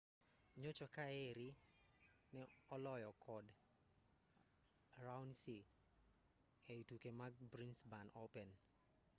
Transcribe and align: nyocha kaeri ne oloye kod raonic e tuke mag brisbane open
nyocha 0.61 0.87
kaeri 0.95 1.49
ne 2.35 2.43
oloye 2.75 3.09
kod 3.25 3.45
raonic 5.03 5.43
e 6.73 6.75
tuke 6.87 7.09
mag 7.19 7.33
brisbane 7.51 8.11
open 8.23 8.49